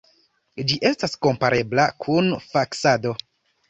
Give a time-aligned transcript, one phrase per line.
[0.71, 3.19] Ĝi estas komparebla kun faksado.